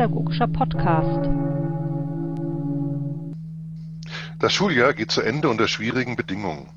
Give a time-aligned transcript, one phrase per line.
[0.00, 1.28] Religionspädagogischer Podcast.
[4.38, 6.70] Das Schuljahr geht zu Ende unter schwierigen Bedingungen.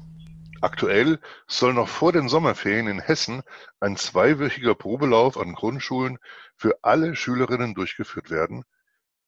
[0.59, 3.43] Aktuell soll noch vor den Sommerferien in Hessen
[3.79, 6.17] ein zweiwöchiger Probelauf an Grundschulen
[6.57, 8.65] für alle Schülerinnen durchgeführt werden,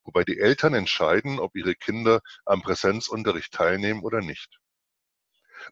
[0.04, 4.60] wobei die Eltern entscheiden, ob ihre Kinder am Präsenzunterricht teilnehmen oder nicht.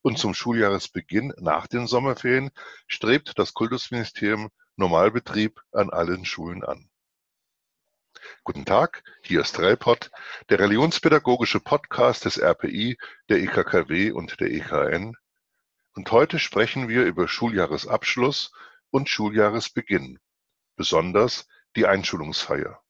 [0.02, 2.52] Und zum Schuljahresbeginn nach den Sommerferien
[2.88, 6.90] strebt das Kultusministerium Normalbetrieb an allen Schulen an.
[8.44, 10.12] Guten Tag, hier ist Relpod,
[10.50, 12.98] der religionspädagogische Podcast des RPI,
[13.30, 15.16] der EKKW und der EKN.
[15.94, 18.52] Und heute sprechen wir über Schuljahresabschluss
[18.90, 20.20] und Schuljahresbeginn,
[20.76, 22.82] besonders die Einschulungsfeier.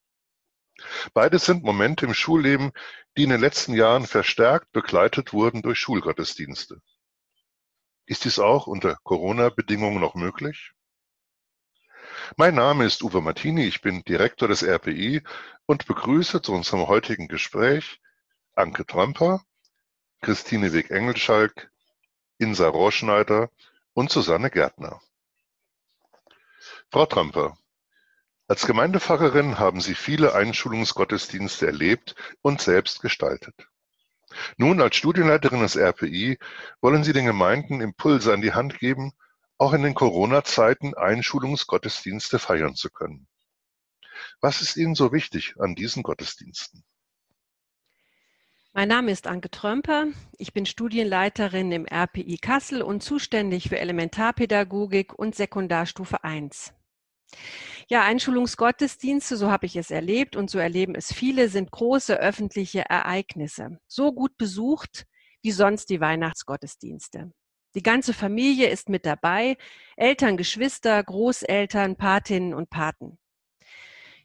[1.13, 2.71] Beides sind Momente im Schulleben,
[3.17, 6.81] die in den letzten Jahren verstärkt begleitet wurden durch Schulgottesdienste.
[8.05, 10.73] Ist dies auch unter Corona-Bedingungen noch möglich?
[12.35, 15.21] Mein Name ist Uwe Martini, ich bin Direktor des RPI
[15.67, 18.02] und begrüße zu unserem heutigen Gespräch
[18.55, 19.44] Anke Trömper,
[20.21, 21.69] Christine Weg-Engelschalk,
[22.39, 23.52] Insa Rohrschneider
[23.93, 24.99] und Susanne Gärtner.
[26.89, 27.55] Frau Trömper,
[28.47, 33.67] als Gemeindepfarrerin haben Sie viele Einschulungsgottesdienste erlebt und selbst gestaltet.
[34.58, 36.39] Nun als Studienleiterin des RPI
[36.81, 39.13] wollen Sie den Gemeinden Impulse an die Hand geben,
[39.57, 43.27] auch in den Corona-Zeiten Einschulungsgottesdienste feiern zu können.
[44.41, 46.83] Was ist Ihnen so wichtig an diesen Gottesdiensten?
[48.75, 50.07] Mein Name ist Anke Trömper.
[50.39, 56.73] Ich bin Studienleiterin im RPI Kassel und zuständig für Elementarpädagogik und Sekundarstufe 1.
[57.87, 62.89] Ja, Einschulungsgottesdienste, so habe ich es erlebt und so erleben es viele, sind große öffentliche
[62.89, 63.79] Ereignisse.
[63.87, 65.05] So gut besucht
[65.43, 67.31] wie sonst die Weihnachtsgottesdienste.
[67.75, 69.57] Die ganze Familie ist mit dabei,
[69.95, 73.17] Eltern, Geschwister, Großeltern, Patinnen und Paten.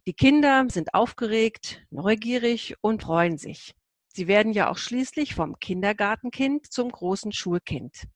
[0.07, 3.75] Die Kinder sind aufgeregt, neugierig und freuen sich.
[4.09, 8.09] Sie werden ja auch schließlich vom Kindergartenkind zum großen Schulkind.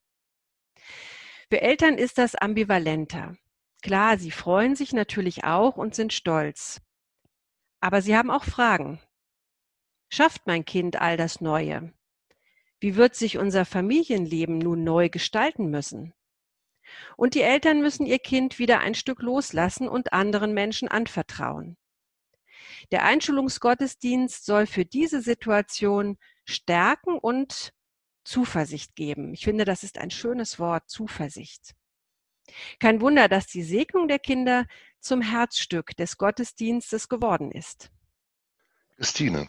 [1.50, 3.36] Für Eltern ist das ambivalenter.
[3.82, 6.80] Klar, sie freuen sich natürlich auch und sind stolz.
[7.80, 9.00] Aber sie haben auch Fragen.
[10.08, 11.92] Schafft mein Kind all das Neue?
[12.82, 16.12] Wie wird sich unser Familienleben nun neu gestalten müssen?
[17.16, 21.76] Und die Eltern müssen ihr Kind wieder ein Stück loslassen und anderen Menschen anvertrauen.
[22.90, 27.72] Der Einschulungsgottesdienst soll für diese Situation stärken und
[28.24, 29.32] Zuversicht geben.
[29.32, 31.76] Ich finde, das ist ein schönes Wort, Zuversicht.
[32.80, 34.66] Kein Wunder, dass die Segnung der Kinder
[34.98, 37.92] zum Herzstück des Gottesdienstes geworden ist.
[38.96, 39.48] Christine,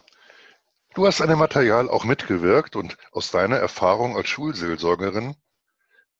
[0.94, 5.34] Du hast an dem Material auch mitgewirkt und aus deiner Erfahrung als Schulseelsorgerin,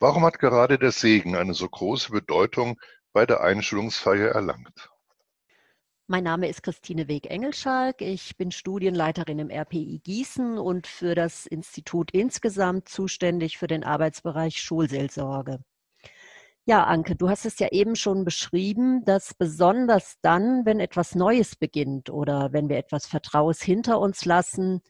[0.01, 2.81] warum hat gerade der Segen eine so große Bedeutung
[3.13, 4.91] bei der Einschulungsfeier erlangt?
[6.09, 8.03] Mein Name ist Christine Weg-Engelschalk.
[8.03, 14.61] Ich bin Studienleiterin im RPI Gießen und für das Institut insgesamt zuständig für den Arbeitsbereich
[14.61, 15.61] Schulseelsorge.
[16.67, 21.57] Ja, Anke, du hast es ja eben schon beschrieben, dass besonders dann, wenn etwas Neues
[21.57, 24.81] beginnt oder wenn wir etwas Vertraues hinter uns lassen,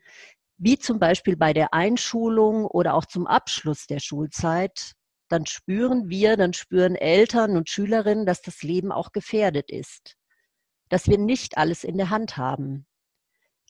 [0.57, 4.93] wie zum Beispiel bei der Einschulung oder auch zum Abschluss der Schulzeit,
[5.29, 10.15] dann spüren wir, dann spüren Eltern und Schülerinnen, dass das Leben auch gefährdet ist,
[10.91, 12.87] dass wir nicht alles in der Hand haben.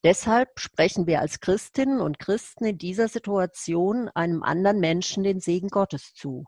[0.03, 5.69] Deshalb sprechen wir als Christinnen und Christen in dieser Situation einem anderen Menschen den Segen
[5.69, 6.45] Gottes zu.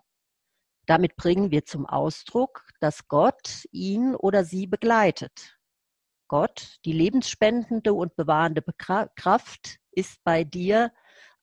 [0.86, 5.58] Damit bringen wir zum Ausdruck, dass Gott ihn oder sie begleitet.
[6.28, 10.92] Gott, die lebensspendende und bewahrende Kraft, ist bei dir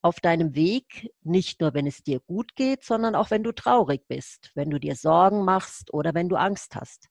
[0.02, 4.06] auf deinem Weg, nicht nur wenn es dir gut geht, sondern auch wenn du traurig
[4.08, 7.08] bist, wenn du dir Sorgen machst oder wenn du Angst hast.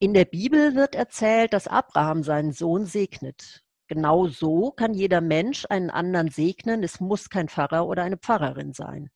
[0.00, 3.62] In der Bibel wird erzählt, dass Abraham seinen Sohn segnet.
[3.86, 6.82] Genau so kann jeder Mensch einen anderen segnen.
[6.82, 9.10] Es muss kein Pfarrer oder eine Pfarrerin sein.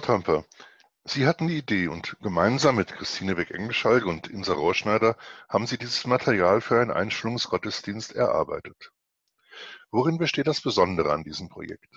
[0.00, 0.44] Tramper.
[1.04, 5.16] Sie hatten die Idee und gemeinsam mit Christine Beck-Engelschalk und Insa Rohrschneider
[5.48, 8.92] haben Sie dieses Material für einen Einschulungsgottesdienst erarbeitet.
[9.90, 11.94] Worin besteht das Besondere an diesem Projekt?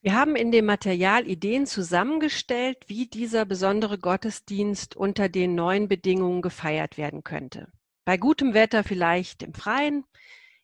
[0.00, 6.42] Wir haben in dem Material Ideen zusammengestellt, wie dieser besondere Gottesdienst unter den neuen Bedingungen
[6.42, 7.68] gefeiert werden könnte.
[8.04, 10.04] Bei gutem Wetter vielleicht im Freien,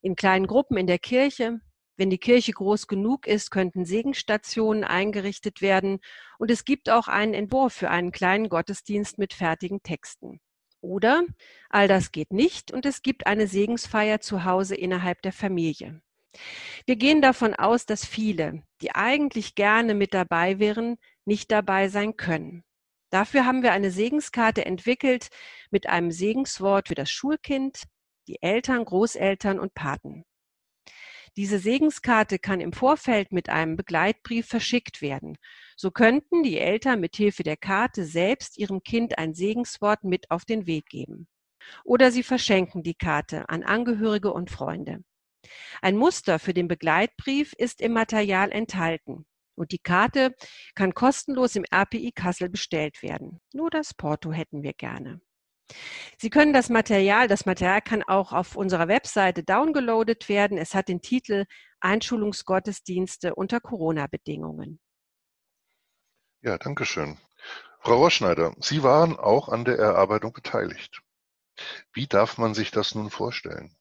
[0.00, 1.60] in kleinen Gruppen in der Kirche,
[1.96, 6.00] wenn die Kirche groß genug ist, könnten Segenstationen eingerichtet werden
[6.38, 10.40] und es gibt auch einen Entwurf für einen kleinen Gottesdienst mit fertigen Texten.
[10.80, 11.24] Oder
[11.70, 16.02] all das geht nicht und es gibt eine Segensfeier zu Hause innerhalb der Familie.
[16.84, 22.16] Wir gehen davon aus, dass viele, die eigentlich gerne mit dabei wären, nicht dabei sein
[22.16, 22.64] können.
[23.10, 25.28] Dafür haben wir eine Segenskarte entwickelt
[25.70, 27.84] mit einem Segenswort für das Schulkind,
[28.26, 30.24] die Eltern, Großeltern und Paten.
[31.36, 35.36] Diese Segenskarte kann im Vorfeld mit einem Begleitbrief verschickt werden.
[35.76, 40.44] So könnten die Eltern mit Hilfe der Karte selbst ihrem Kind ein Segenswort mit auf
[40.44, 41.26] den Weg geben.
[41.84, 45.02] Oder sie verschenken die Karte an Angehörige und Freunde.
[45.82, 49.26] Ein Muster für den Begleitbrief ist im Material enthalten.
[49.56, 50.34] Und die Karte
[50.74, 53.40] kann kostenlos im RPI Kassel bestellt werden.
[53.52, 55.20] Nur das Porto hätten wir gerne.
[56.18, 60.58] Sie können das Material, das Material kann auch auf unserer Webseite downgeloadet werden.
[60.58, 61.46] Es hat den Titel
[61.80, 64.80] Einschulungsgottesdienste unter Corona-Bedingungen.
[66.40, 67.18] Ja, danke schön.
[67.80, 71.02] Frau Roschneider, Sie waren auch an der Erarbeitung beteiligt.
[71.92, 73.76] Wie darf man sich das nun vorstellen?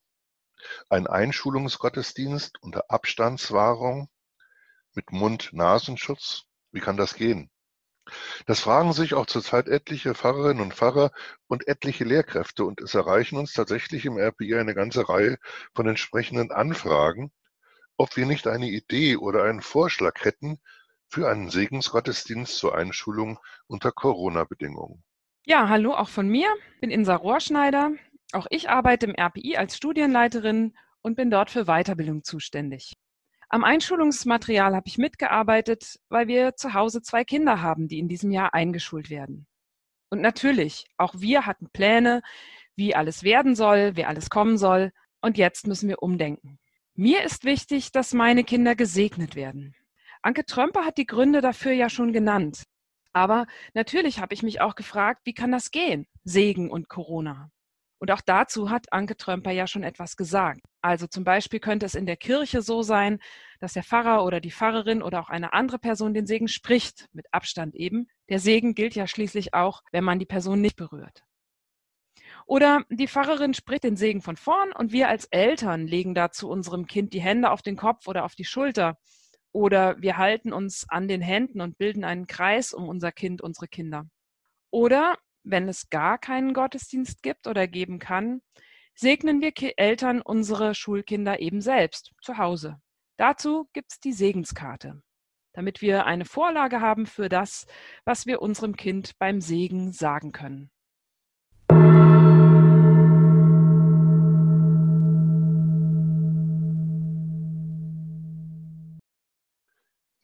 [0.89, 4.09] Ein Einschulungsgottesdienst unter Abstandswahrung
[4.93, 6.43] mit Mund-Nasenschutz?
[6.71, 7.49] Wie kann das gehen?
[8.45, 11.11] Das fragen sich auch zurzeit etliche Pfarrerinnen und Pfarrer
[11.47, 15.37] und etliche Lehrkräfte und es erreichen uns tatsächlich im RPI eine ganze Reihe
[15.73, 17.31] von entsprechenden Anfragen,
[17.97, 20.59] ob wir nicht eine Idee oder einen Vorschlag hätten
[21.07, 25.03] für einen Segensgottesdienst zur Einschulung unter Corona-Bedingungen.
[25.45, 26.47] Ja, hallo auch von mir.
[26.75, 27.91] Ich bin Insa Rohrschneider.
[28.31, 32.97] Auch ich arbeite im RPI als Studienleiterin und bin dort für Weiterbildung zuständig.
[33.53, 38.31] Am Einschulungsmaterial habe ich mitgearbeitet, weil wir zu Hause zwei Kinder haben, die in diesem
[38.31, 39.45] Jahr eingeschult werden.
[40.09, 42.23] Und natürlich, auch wir hatten Pläne,
[42.75, 44.91] wie alles werden soll, wer alles kommen soll.
[45.21, 46.57] Und jetzt müssen wir umdenken.
[46.95, 49.75] Mir ist wichtig, dass meine Kinder gesegnet werden.
[50.23, 52.63] Anke Trömper hat die Gründe dafür ja schon genannt.
[53.13, 53.45] Aber
[53.75, 56.07] natürlich habe ich mich auch gefragt, wie kann das gehen?
[56.23, 57.51] Segen und Corona.
[58.03, 60.59] Und auch dazu hat Anke Trömper ja schon etwas gesagt.
[60.81, 63.19] Also zum Beispiel könnte es in der Kirche so sein,
[63.61, 67.27] dass der Pfarrer oder die Pfarrerin oder auch eine andere Person den Segen spricht, mit
[67.31, 68.09] Abstand eben.
[68.27, 71.23] Der Segen gilt ja schließlich auch, wenn man die Person nicht berührt.
[72.45, 76.87] Oder die Pfarrerin spricht den Segen von vorn und wir als Eltern legen dazu unserem
[76.87, 78.97] Kind die Hände auf den Kopf oder auf die Schulter.
[79.53, 83.69] Oder wir halten uns an den Händen und bilden einen Kreis um unser Kind, unsere
[83.69, 84.07] Kinder.
[84.71, 88.41] Oder wenn es gar keinen Gottesdienst gibt oder geben kann,
[88.95, 92.79] segnen wir Eltern unsere Schulkinder eben selbst zu Hause.
[93.17, 95.01] Dazu gibt es die Segenskarte,
[95.53, 97.67] damit wir eine Vorlage haben für das,
[98.05, 100.71] was wir unserem Kind beim Segen sagen können.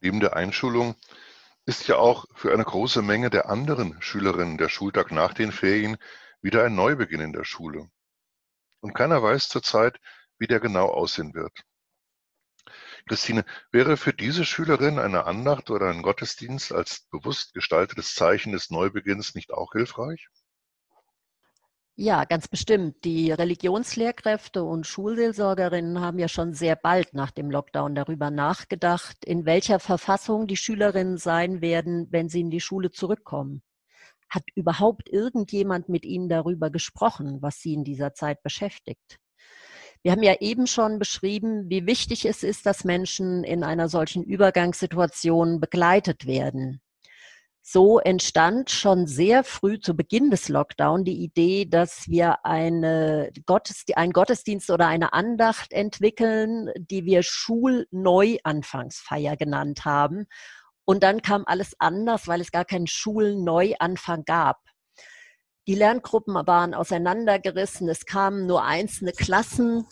[0.01, 0.95] Neben der Einschulung
[1.69, 5.97] ist ja auch für eine große Menge der anderen Schülerinnen der Schultag nach den Ferien
[6.41, 7.91] wieder ein Neubeginn in der Schule.
[8.79, 9.99] Und keiner weiß zurzeit,
[10.39, 11.53] wie der genau aussehen wird.
[13.07, 18.71] Christine, wäre für diese Schülerin eine Andacht oder ein Gottesdienst als bewusst gestaltetes Zeichen des
[18.71, 20.27] Neubeginns nicht auch hilfreich?
[22.01, 23.03] Ja, ganz bestimmt.
[23.03, 29.45] Die Religionslehrkräfte und Schulseelsorgerinnen haben ja schon sehr bald nach dem Lockdown darüber nachgedacht, in
[29.45, 33.63] welcher Verfassung die Schülerinnen sein werden, wenn sie in die Schule zurückkommen.
[34.29, 39.19] Hat überhaupt irgendjemand mit ihnen darüber gesprochen, was sie in dieser Zeit beschäftigt?
[40.01, 44.23] Wir haben ja eben schon beschrieben, wie wichtig es ist, dass Menschen in einer solchen
[44.23, 46.79] Übergangssituation begleitet werden.
[47.71, 53.93] So entstand schon sehr früh zu Beginn des Lockdown die Idee, dass wir eine Gottesdi
[53.93, 60.25] einen Gottesdienst oder eine Andacht entwickeln, die wir Schulneuanfangsfeier genannt haben.
[60.83, 64.57] Und dann kam alles anders, weil es gar keinen Schulneuanfang gab.
[65.67, 69.85] Die Lerngruppen waren auseinandergerissen, es kamen nur einzelne Klassen.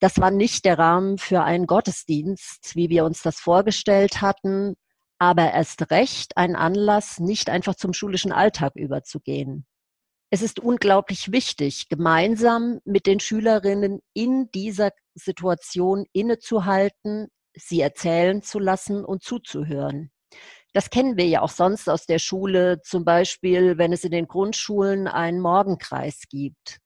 [0.00, 4.74] Das war nicht der Rahmen für einen Gottesdienst, wie wir uns das vorgestellt hatten
[5.20, 9.66] aber erst recht ein Anlass, nicht einfach zum schulischen Alltag überzugehen.
[10.30, 18.58] Es ist unglaublich wichtig, gemeinsam mit den Schülerinnen in dieser Situation innezuhalten, sie erzählen zu
[18.58, 20.10] lassen und zuzuhören.
[20.72, 24.28] Das kennen wir ja auch sonst aus der Schule, zum Beispiel, wenn es in den
[24.28, 26.78] Grundschulen einen Morgenkreis gibt.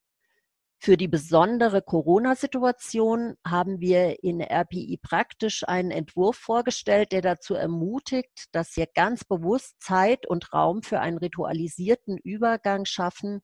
[0.85, 8.49] Für die besondere Corona-Situation haben wir in RPI praktisch einen Entwurf vorgestellt, der dazu ermutigt,
[8.53, 13.41] dass wir ganz bewusst Zeit und Raum für einen ritualisierten Übergang schaffen,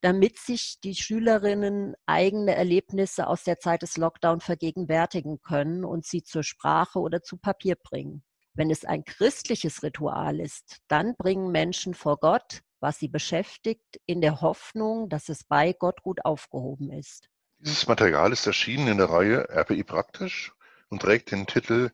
[0.00, 6.22] damit sich die Schülerinnen eigene Erlebnisse aus der Zeit des Lockdown vergegenwärtigen können und sie
[6.22, 8.24] zur Sprache oder zu Papier bringen.
[8.54, 14.20] Wenn es ein christliches Ritual ist, dann bringen Menschen vor Gott was sie beschäftigt, in
[14.20, 17.28] der Hoffnung, dass es bei Gott gut aufgehoben ist.
[17.58, 20.52] Dieses Material ist erschienen in der Reihe RPI Praktisch
[20.88, 21.90] und trägt den Titel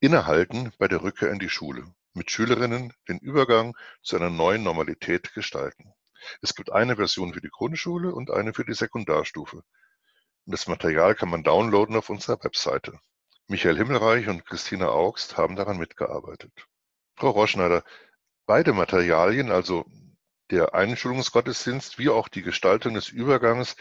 [0.00, 1.84] Innehalten bei der Rückkehr in die Schule.
[2.14, 5.92] Mit Schülerinnen den Übergang zu einer neuen Normalität gestalten.
[6.40, 9.56] Es gibt eine Version für die Grundschule und eine für die Sekundarstufe.
[9.56, 12.98] Und das Material kann man downloaden auf unserer Webseite.
[13.46, 16.52] Michael Himmelreich und Christina Augst haben daran mitgearbeitet.
[17.16, 17.84] Frau Roschneider,
[18.46, 19.84] beide Materialien, also
[20.50, 23.76] der Einschulungsgottesdienst wie auch die Gestaltung des Übergangs,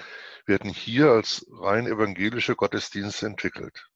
[0.46, 3.88] werden hier als rein evangelische Gottesdienste entwickelt.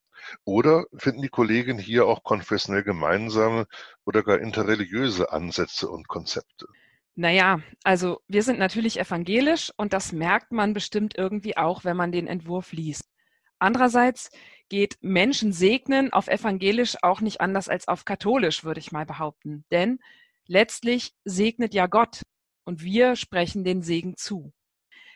[0.44, 3.66] Oder finden die Kollegen hier auch konfessionell gemeinsame
[4.04, 6.66] oder gar interreligiöse Ansätze und Konzepte?
[7.14, 12.12] Naja, also wir sind natürlich evangelisch und das merkt man bestimmt irgendwie auch, wenn man
[12.12, 13.10] den Entwurf liest.
[13.58, 14.30] Andererseits
[14.68, 19.64] geht Menschen segnen auf evangelisch auch nicht anders als auf katholisch, würde ich mal behaupten.
[19.72, 19.98] Denn
[20.46, 22.22] letztlich segnet ja Gott
[22.68, 24.52] und wir sprechen den Segen zu.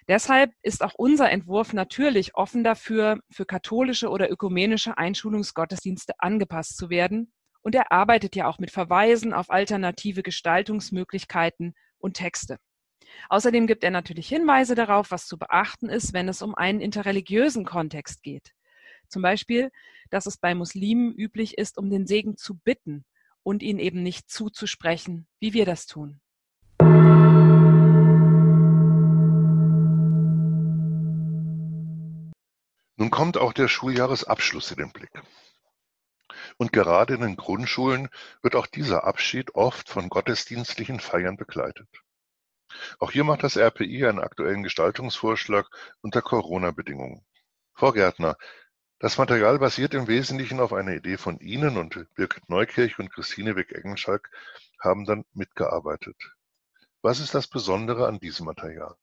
[0.09, 6.89] Deshalb ist auch unser Entwurf natürlich offen dafür, für katholische oder ökumenische Einschulungsgottesdienste angepasst zu
[6.89, 7.31] werden.
[7.61, 12.57] Und er arbeitet ja auch mit Verweisen auf alternative Gestaltungsmöglichkeiten und Texte.
[13.29, 17.67] Außerdem gibt er natürlich Hinweise darauf, was zu beachten ist, wenn es um einen interreligiösen
[17.67, 18.55] Kontext geht.
[19.09, 19.71] Zum Beispiel,
[20.09, 23.05] dass es bei Muslimen üblich ist, um den Segen zu bitten
[23.43, 26.23] und ihn eben nicht zuzusprechen, wie wir das tun.
[33.03, 35.11] Nun kommt auch der Schuljahresabschluss in den Blick.
[36.57, 38.09] Und gerade in den Grundschulen
[38.43, 41.89] wird auch dieser Abschied oft von gottesdienstlichen Feiern begleitet.
[43.01, 45.67] Auch hier macht das RPI einen aktuellen Gestaltungsvorschlag
[46.01, 47.27] unter Corona-Bedingungen.
[47.75, 48.37] Frau Gärtner,
[49.01, 53.57] das Material basiert im Wesentlichen auf einer Idee von Ihnen und Birgit Neukirch und Christine
[53.57, 54.31] Wick-Engenschalk
[54.79, 56.37] haben dann mitgearbeitet.
[57.01, 58.95] Was ist das Besondere an diesem Material?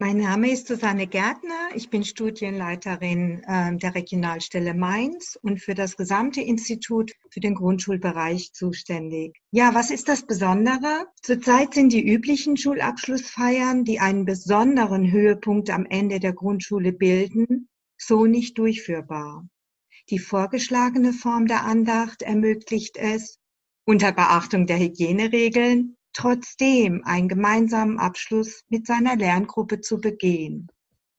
[0.00, 1.68] Mein Name ist Susanne Gärtner.
[1.76, 8.52] Ich bin Studienleiterin äh, der Regionalstelle Mainz und für das gesamte Institut für den Grundschulbereich
[8.52, 9.36] zuständig.
[9.52, 11.06] Ja, was ist das Besondere?
[11.22, 18.26] Zurzeit sind die üblichen Schulabschlussfeiern, die einen besonderen Höhepunkt am Ende der Grundschule bilden, so
[18.26, 19.46] nicht durchführbar.
[20.10, 23.38] Die vorgeschlagene Form der Andacht ermöglicht es,
[23.84, 30.68] unter Beachtung der Hygieneregeln, trotzdem einen gemeinsamen Abschluss mit seiner Lerngruppe zu begehen.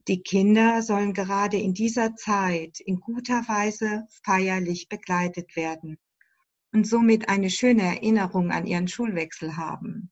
[0.07, 5.97] Die Kinder sollen gerade in dieser Zeit in guter Weise feierlich begleitet werden
[6.71, 10.11] und somit eine schöne Erinnerung an ihren Schulwechsel haben.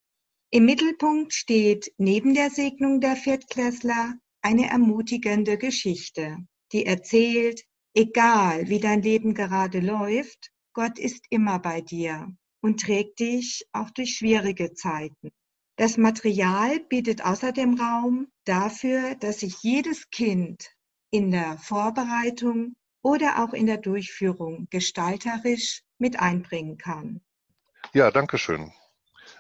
[0.50, 6.38] Im Mittelpunkt steht neben der Segnung der Viertklässler eine ermutigende Geschichte,
[6.72, 7.64] die erzählt,
[7.94, 13.90] egal wie dein Leben gerade läuft, Gott ist immer bei dir und trägt dich auch
[13.92, 15.32] durch schwierige Zeiten.
[15.76, 20.72] Das Material bietet außerdem Raum dafür, dass sich jedes Kind
[21.12, 27.22] in der Vorbereitung oder auch in der Durchführung gestalterisch mit einbringen kann.
[27.94, 28.72] Ja, danke schön.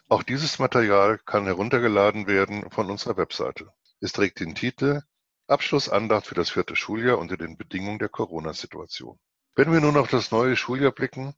[0.09, 3.71] Auch dieses Material kann heruntergeladen werden von unserer Webseite.
[4.01, 5.01] Es trägt den Titel
[5.47, 9.17] Abschlussandacht für das vierte Schuljahr unter den Bedingungen der Corona-Situation.
[9.55, 11.35] Wenn wir nun auf das neue Schuljahr blicken,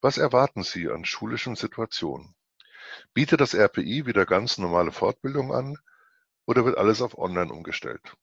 [0.00, 2.34] was erwarten Sie an schulischen Situationen?
[3.14, 5.78] Bietet das RPI wieder ganz normale Fortbildung an
[6.46, 8.16] oder wird alles auf Online umgestellt?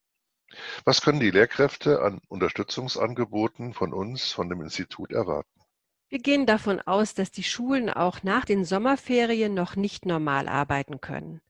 [0.85, 5.49] Was können die Lehrkräfte an Unterstützungsangeboten von uns, von dem Institut erwarten?
[6.09, 11.01] Wir gehen davon aus, dass die Schulen auch nach den Sommerferien noch nicht normal arbeiten
[11.01, 11.41] können.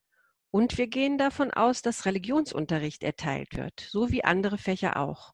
[0.52, 5.33] Und wir gehen davon aus, dass Religionsunterricht erteilt wird, so wie andere Fächer auch.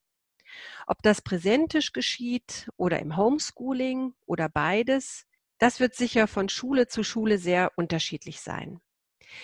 [0.87, 5.25] Ob das präsentisch geschieht oder im Homeschooling oder beides,
[5.57, 8.79] das wird sicher von Schule zu Schule sehr unterschiedlich sein.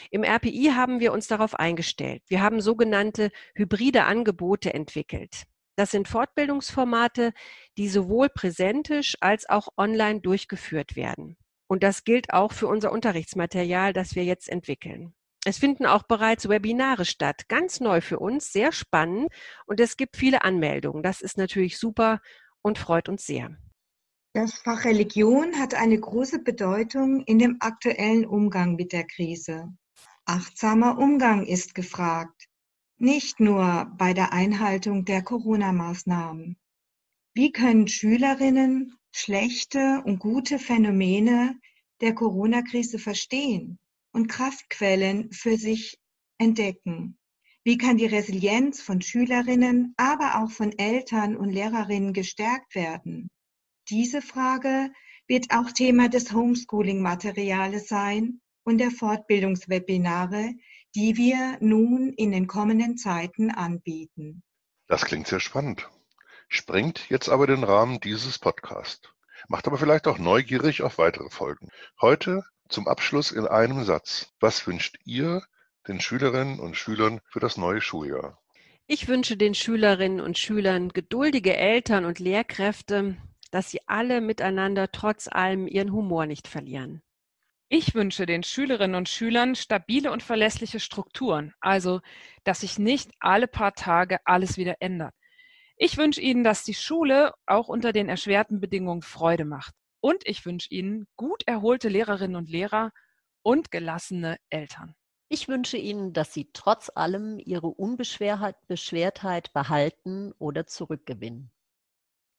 [0.10, 2.24] Im RPI haben wir uns darauf eingestellt.
[2.28, 5.44] Wir haben sogenannte hybride Angebote entwickelt.
[5.76, 7.34] Das sind Fortbildungsformate,
[7.78, 11.38] die sowohl präsentisch als auch online durchgeführt werden.
[11.68, 15.14] Und das gilt auch für unser Unterrichtsmaterial, das wir jetzt entwickeln.
[15.48, 19.30] Es finden auch bereits Webinare statt, ganz neu für uns, sehr spannend
[19.68, 21.04] und es gibt viele Anmeldungen.
[21.04, 22.20] Das ist natürlich super
[22.64, 23.56] und freut uns sehr.
[24.34, 29.72] Das Fach Religion hat eine große Bedeutung in dem aktuellen Umgang mit der Krise.
[30.26, 32.48] Achtsamer Umgang ist gefragt,
[32.98, 36.58] nicht nur bei der Einhaltung der Corona-Maßnahmen.
[37.36, 41.60] Wie können Schülerinnen schlechte und gute Phänomene
[42.02, 43.78] der Corona-Krise verstehen?
[44.16, 46.00] Und Kraftquellen für sich
[46.38, 47.18] entdecken?
[47.66, 53.30] Wie kann die Resilienz von Schülerinnen, aber auch von Eltern und Lehrerinnen gestärkt werden?
[53.90, 54.92] Diese Frage
[55.28, 60.54] wird auch Thema des Homeschooling-Materials sein und der Fortbildungswebinare,
[60.96, 64.44] die wir nun in den kommenden Zeiten anbieten.
[64.88, 65.90] Das klingt sehr spannend.
[66.48, 69.10] sprengt jetzt aber den Rahmen dieses Podcasts,
[69.50, 71.70] macht aber vielleicht auch neugierig auf weitere Folgen.
[72.00, 74.34] Heute zum Abschluss in einem Satz.
[74.40, 75.44] Was wünscht ihr
[75.88, 78.42] den Schülerinnen und Schülern für das neue Schuljahr?
[78.88, 83.18] Ich wünsche den Schülerinnen und Schülern geduldige Eltern und Lehrkräfte,
[83.52, 87.02] dass sie alle miteinander trotz allem ihren Humor nicht verlieren.
[87.68, 92.02] Ich wünsche den Schülerinnen und Schülern stabile und verlässliche Strukturen, also
[92.44, 95.16] dass sich nicht alle paar Tage alles wieder ändert.
[95.78, 99.74] Ich wünsche Ihnen, dass die Schule auch unter den erschwerten Bedingungen Freude macht.
[100.06, 102.92] Und ich wünsche Ihnen gut erholte Lehrerinnen und Lehrer
[103.42, 104.94] und gelassene Eltern.
[105.30, 111.50] Ich wünsche Ihnen, dass Sie trotz allem Ihre Unbeschwertheit behalten oder zurückgewinnen.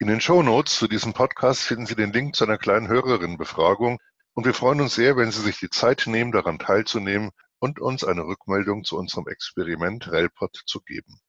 [0.00, 4.00] In den Shownotes zu diesem Podcast finden Sie den Link zu einer kleinen Hörerinnenbefragung
[4.34, 8.02] und wir freuen uns sehr, wenn Sie sich die Zeit nehmen, daran teilzunehmen und uns
[8.02, 11.20] eine Rückmeldung zu unserem Experiment RELPOD zu geben.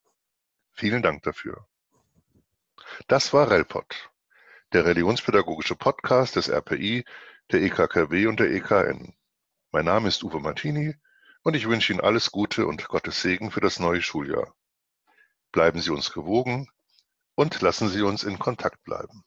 [0.74, 1.68] Vielen Dank dafür.
[3.08, 4.10] Das war RELPOD
[4.73, 7.04] der religionspädagogische Podcast des RPI,
[7.52, 9.15] der EKKW und der EKN.
[9.71, 10.95] Mein Name ist Uwe Martini
[11.41, 14.54] und ich wünsche Ihnen alles Gute und Gottes Segen für das neue Schuljahr.
[15.52, 16.69] Bleiben Sie uns gewogen
[17.34, 19.23] und lassen Sie uns in Kontakt bleiben.